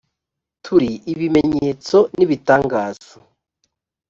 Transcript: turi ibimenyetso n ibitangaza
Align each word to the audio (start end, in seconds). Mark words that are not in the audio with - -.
turi 0.63 0.91
ibimenyetso 1.11 1.97
n 2.15 2.17
ibitangaza 2.25 3.13